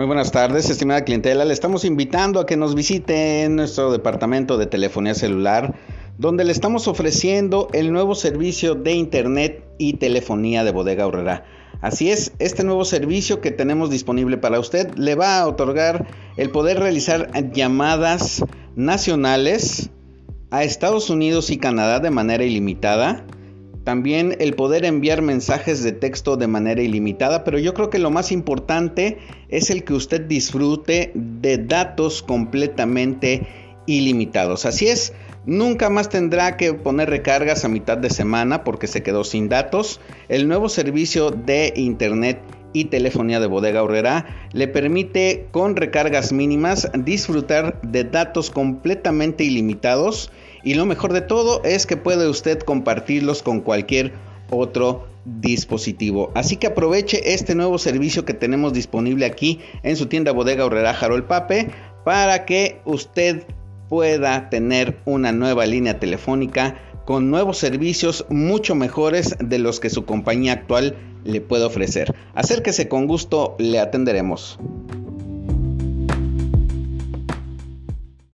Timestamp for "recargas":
37.10-37.64, 45.76-46.32